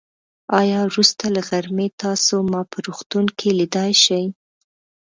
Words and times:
آيا 0.59 0.79
وروسته 0.87 1.23
له 1.35 1.41
غرمې 1.49 1.87
تاسو 2.03 2.35
ما 2.51 2.61
په 2.71 2.77
روغتون 2.87 3.25
کې 3.37 3.49
ليدای 3.59 3.91
شئ. 4.03 4.25